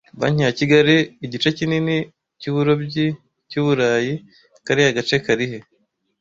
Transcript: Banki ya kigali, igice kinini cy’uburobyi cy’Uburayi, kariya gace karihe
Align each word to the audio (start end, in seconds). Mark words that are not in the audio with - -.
Banki 0.19 0.43
ya 0.45 0.51
kigali, 0.59 0.95
igice 1.25 1.49
kinini 1.57 1.97
cy’uburobyi 2.39 3.05
cy’Uburayi, 3.49 4.13
kariya 4.65 4.95
gace 4.97 5.15
karihe 5.25 5.57